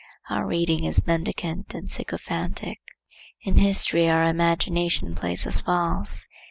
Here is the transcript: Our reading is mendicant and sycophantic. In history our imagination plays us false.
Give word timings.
Our 0.31 0.47
reading 0.47 0.83
is 0.85 1.05
mendicant 1.05 1.75
and 1.75 1.87
sycophantic. 1.87 2.79
In 3.43 3.57
history 3.59 4.09
our 4.09 4.23
imagination 4.23 5.13
plays 5.13 5.45
us 5.45 5.61
false. 5.61 6.25